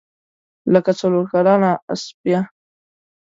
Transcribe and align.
لکه 0.73 0.91
څلورکلنه 0.99 1.71
اسپه. 1.93 2.39